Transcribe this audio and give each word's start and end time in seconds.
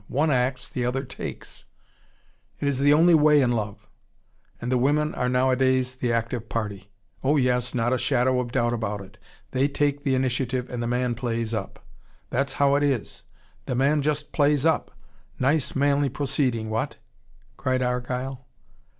One 0.07 0.31
acts, 0.31 0.67
the 0.67 0.83
other 0.83 1.03
takes. 1.03 1.65
It 2.59 2.67
is 2.67 2.79
the 2.79 2.91
only 2.91 3.13
way 3.13 3.39
in 3.39 3.51
love 3.51 3.87
And 4.59 4.71
the 4.71 4.77
women 4.79 5.13
are 5.13 5.29
nowadays 5.29 5.93
the 5.93 6.11
active 6.11 6.49
party. 6.49 6.89
Oh, 7.23 7.37
yes, 7.37 7.75
not 7.75 7.93
a 7.93 7.99
shadow 7.99 8.39
of 8.39 8.51
doubt 8.51 8.73
about 8.73 9.01
it. 9.01 9.19
They 9.51 9.67
take 9.67 10.01
the 10.01 10.15
initiative, 10.15 10.71
and 10.71 10.81
the 10.81 10.87
man 10.87 11.13
plays 11.13 11.53
up. 11.53 11.85
That's 12.31 12.53
how 12.53 12.73
it 12.73 12.81
is. 12.81 13.21
The 13.67 13.75
man 13.75 14.01
just 14.01 14.31
plays 14.33 14.65
up. 14.65 14.89
Nice 15.37 15.75
manly 15.75 16.09
proceeding, 16.09 16.71
what!" 16.71 16.95
cried 17.55 17.83
Argyle. 17.83 18.47